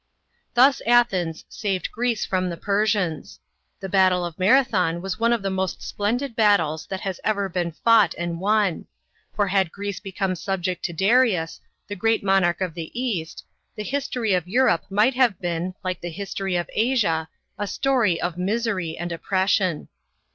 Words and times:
Thus 0.55 0.81
Athens 0.87 1.45
saved 1.47 1.91
Greece 1.91 2.25
from 2.25 2.49
the 2.49 2.57
Persians. 2.57 3.39
The 3.81 3.87
battle 3.87 4.25
of 4.25 4.39
Marathon 4.39 4.99
was 4.99 5.19
one 5.19 5.31
of 5.31 5.43
the 5.43 5.51
most 5.51 5.83
splendid 5.83 6.35
battles 6.35 6.87
that 6.87 7.01
has 7.01 7.19
ever 7.23 7.47
been 7.49 7.71
fought 7.71 8.15
and 8.17 8.39
won; 8.39 8.87
for 9.35 9.49
had 9.49 9.71
Greece 9.71 9.99
become 9.99 10.33
subject 10.33 10.83
to 10.85 10.93
Darius, 10.93 11.61
the 11.87 11.95
great 11.95 12.23
monarch 12.23 12.61
of 12.61 12.73
the 12.73 12.89
East, 12.99 13.45
the 13.75 13.83
history 13.83 14.33
of 14.33 14.47
Europe 14.47 14.85
might 14.89 15.13
have 15.13 15.39
been, 15.39 15.75
like 15.83 16.01
the 16.01 16.09
history 16.09 16.55
of 16.55 16.67
Asia, 16.73 17.29
a 17.59 17.67
story 17.67 18.19
of 18.19 18.39
misery 18.39 18.97
and 18.97 19.11
oppression. 19.11 19.87